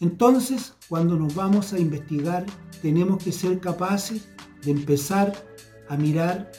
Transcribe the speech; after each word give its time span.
Entonces, 0.00 0.74
cuando 0.88 1.16
nos 1.16 1.34
vamos 1.34 1.72
a 1.72 1.78
investigar, 1.78 2.44
tenemos 2.82 3.22
que 3.22 3.32
ser 3.32 3.60
capaces 3.60 4.28
de 4.62 4.72
empezar 4.72 5.32
a 5.88 5.96
mirar 5.96 6.52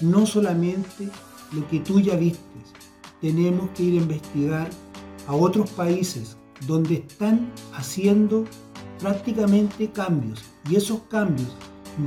no 0.00 0.26
solamente 0.26 1.08
lo 1.52 1.66
que 1.68 1.80
tú 1.80 2.00
ya 2.00 2.16
viste, 2.16 2.40
tenemos 3.20 3.70
que 3.70 3.84
ir 3.84 4.00
a 4.00 4.02
investigar 4.02 4.70
a 5.26 5.34
otros 5.34 5.70
países 5.70 6.36
donde 6.66 6.96
están 6.96 7.52
haciendo 7.74 8.44
prácticamente 8.98 9.90
cambios 9.90 10.42
y 10.68 10.76
esos 10.76 11.00
cambios 11.02 11.54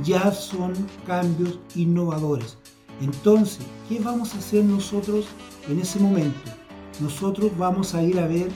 ya 0.02 0.32
son 0.32 0.72
cambios 1.06 1.58
innovadores. 1.74 2.58
Entonces, 3.00 3.64
¿qué 3.88 4.00
vamos 4.00 4.34
a 4.34 4.38
hacer 4.38 4.64
nosotros 4.64 5.26
en 5.68 5.80
ese 5.80 5.98
momento? 5.98 6.50
Nosotros 7.00 7.50
vamos 7.56 7.94
a 7.94 8.02
ir 8.02 8.18
a 8.18 8.26
ver 8.26 8.50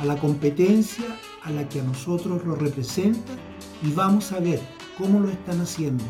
a 0.00 0.04
la 0.04 0.18
competencia 0.18 1.04
a 1.44 1.50
la 1.50 1.68
que 1.68 1.80
a 1.80 1.84
nosotros 1.84 2.44
lo 2.44 2.54
representa 2.54 3.32
y 3.82 3.92
vamos 3.92 4.32
a 4.32 4.40
ver 4.40 4.60
cómo 4.98 5.20
lo 5.20 5.28
están 5.30 5.60
haciendo. 5.60 6.04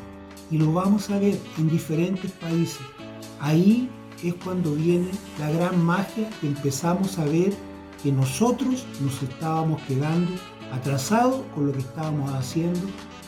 Y 0.51 0.59
lo 0.59 0.73
vamos 0.73 1.11
a 1.11 1.19
ver 1.19 1.39
en 1.59 1.69
diferentes 1.69 2.33
países. 2.33 2.81
Ahí 3.41 3.89
es 4.23 4.35
cuando 4.35 4.75
viene 4.75 5.09
la 5.39 5.51
gran 5.51 5.83
magia 5.83 6.29
empezamos 6.43 7.19
a 7.19 7.25
ver 7.25 7.55
que 8.03 8.13
nosotros 8.13 8.87
nos 9.01 9.23
estábamos 9.23 9.81
quedando 9.83 10.33
atrasados 10.73 11.43
con 11.55 11.67
lo 11.67 11.73
que 11.73 11.81
estábamos 11.81 12.31
haciendo 12.33 12.81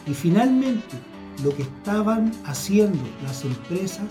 y 0.06 0.12
finalmente 0.12 0.96
lo 1.42 1.55
que 1.55 1.62
estaban 1.62 2.32
haciendo 2.44 2.98
las 3.22 3.44
empresas 3.44 4.05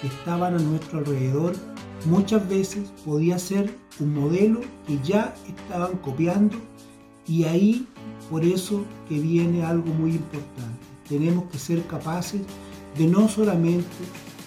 que 0.00 0.08
estaban 0.08 0.54
a 0.54 0.58
nuestro 0.58 0.98
alrededor 0.98 1.54
muchas 2.06 2.48
veces 2.48 2.90
podía 3.04 3.38
ser 3.38 3.74
un 4.00 4.14
modelo 4.14 4.60
que 4.86 4.98
ya 5.02 5.34
estaban 5.46 5.96
copiando 5.98 6.56
y 7.26 7.44
ahí 7.44 7.86
por 8.30 8.44
eso 8.44 8.84
que 9.08 9.18
viene 9.18 9.64
algo 9.64 9.92
muy 9.94 10.12
importante. 10.12 10.80
Tenemos 11.08 11.44
que 11.50 11.58
ser 11.58 11.86
capaces 11.86 12.40
de 12.96 13.06
no 13.06 13.28
solamente 13.28 13.86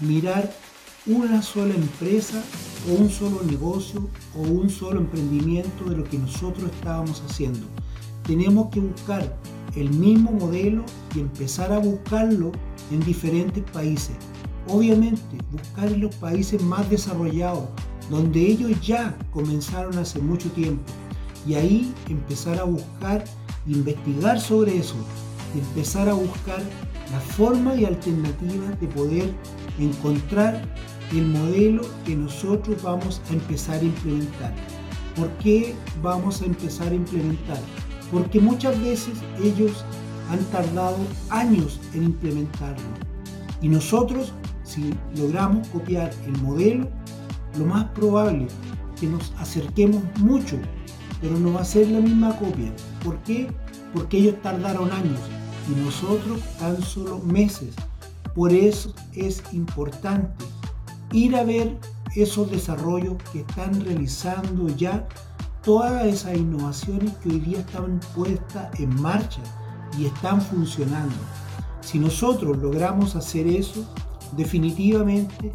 mirar 0.01 0.51
una 1.05 1.41
sola 1.41 1.75
empresa 1.75 2.43
o 2.89 2.93
un 2.93 3.09
solo 3.09 3.41
negocio 3.43 4.07
o 4.35 4.41
un 4.41 4.69
solo 4.69 4.99
emprendimiento 4.99 5.85
de 5.85 5.97
lo 5.97 6.03
que 6.03 6.17
nosotros 6.17 6.69
estábamos 6.71 7.21
haciendo. 7.21 7.67
Tenemos 8.23 8.69
que 8.71 8.79
buscar 8.79 9.37
el 9.75 9.89
mismo 9.91 10.31
modelo 10.31 10.83
y 11.15 11.19
empezar 11.19 11.71
a 11.71 11.79
buscarlo 11.79 12.51
en 12.91 12.99
diferentes 13.01 13.63
países. 13.71 14.15
Obviamente, 14.67 15.37
buscar 15.51 15.91
en 15.91 16.01
los 16.01 16.15
países 16.15 16.61
más 16.63 16.89
desarrollados, 16.89 17.65
donde 18.09 18.39
ellos 18.39 18.71
ya 18.81 19.15
comenzaron 19.31 19.97
hace 19.97 20.19
mucho 20.19 20.49
tiempo. 20.51 20.81
Y 21.45 21.55
ahí 21.55 21.93
empezar 22.09 22.59
a 22.59 22.63
buscar, 22.63 23.23
investigar 23.67 24.39
sobre 24.39 24.77
eso, 24.77 24.95
empezar 25.53 26.09
a 26.09 26.13
buscar 26.13 26.61
la 27.11 27.19
forma 27.19 27.75
y 27.75 27.85
alternativas 27.85 28.79
de 28.79 28.87
poder 28.87 29.31
encontrar 29.79 30.61
el 31.11 31.27
modelo 31.27 31.83
que 32.05 32.15
nosotros 32.15 32.81
vamos 32.81 33.21
a 33.29 33.33
empezar 33.33 33.79
a 33.79 33.83
implementar. 33.83 34.53
¿Por 35.15 35.29
qué 35.37 35.75
vamos 36.01 36.41
a 36.41 36.45
empezar 36.45 36.91
a 36.91 36.95
implementar? 36.95 37.59
Porque 38.11 38.39
muchas 38.39 38.79
veces 38.81 39.13
ellos 39.41 39.85
han 40.29 40.43
tardado 40.45 40.97
años 41.29 41.79
en 41.93 42.03
implementarlo. 42.05 42.83
Y 43.61 43.69
nosotros, 43.69 44.33
si 44.63 44.93
logramos 45.15 45.67
copiar 45.69 46.11
el 46.25 46.37
modelo, 46.41 46.89
lo 47.57 47.65
más 47.65 47.85
probable 47.91 48.45
es 48.45 48.99
que 48.99 49.07
nos 49.07 49.31
acerquemos 49.37 50.03
mucho, 50.19 50.57
pero 51.25 51.39
no 51.39 51.53
va 51.53 51.61
a 51.61 51.65
ser 51.65 51.89
la 51.89 51.99
misma 52.01 52.37
copia. 52.37 52.71
¿Por 53.03 53.17
qué? 53.23 53.51
Porque 53.93 54.19
ellos 54.19 54.39
tardaron 54.43 54.91
años 54.91 55.19
y 55.67 55.83
nosotros 55.83 56.39
tan 56.59 56.79
solo 56.83 57.17
meses. 57.17 57.73
Por 58.35 58.53
eso 58.53 58.93
es 59.11 59.41
importante 59.51 60.45
ir 61.13 61.35
a 61.35 61.43
ver 61.43 61.79
esos 62.15 62.51
desarrollos 62.51 63.15
que 63.33 63.39
están 63.39 63.83
realizando 63.83 64.69
ya 64.69 65.07
todas 65.63 66.05
esas 66.05 66.37
innovaciones 66.37 67.11
que 67.15 67.29
hoy 67.29 67.39
día 67.39 67.59
están 67.61 67.99
puestas 68.13 68.79
en 68.79 69.01
marcha 69.01 69.41
y 69.97 70.05
están 70.05 70.39
funcionando. 70.39 71.15
Si 71.81 71.97
nosotros 71.97 72.55
logramos 72.59 73.15
hacer 73.15 73.47
eso, 73.47 73.83
definitivamente 74.37 75.51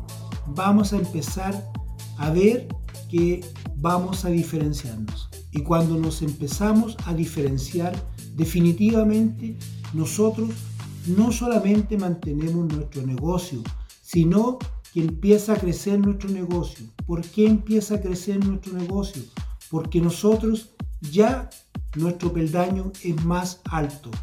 vamos 0.48 0.92
a 0.92 0.96
empezar 0.96 1.64
a 2.18 2.30
ver 2.30 2.66
que 3.08 3.44
vamos 3.76 4.24
a 4.24 4.30
diferenciarnos. 4.30 5.30
Y 5.52 5.62
cuando 5.62 5.96
nos 5.96 6.22
empezamos 6.22 6.96
a 7.06 7.14
diferenciar, 7.14 7.94
definitivamente 8.36 9.56
nosotros 9.92 10.50
no 11.06 11.32
solamente 11.32 11.96
mantenemos 11.96 12.72
nuestro 12.72 13.06
negocio, 13.06 13.62
sino 14.02 14.58
que 14.92 15.00
empieza 15.00 15.54
a 15.54 15.56
crecer 15.56 15.98
nuestro 15.98 16.30
negocio. 16.30 16.86
¿Por 17.06 17.22
qué 17.22 17.46
empieza 17.46 17.96
a 17.96 18.00
crecer 18.00 18.44
nuestro 18.44 18.72
negocio? 18.74 19.22
Porque 19.70 20.00
nosotros 20.00 20.70
ya 21.00 21.48
nuestro 21.96 22.32
peldaño 22.32 22.92
es 23.02 23.24
más 23.24 23.60
alto. 23.64 24.10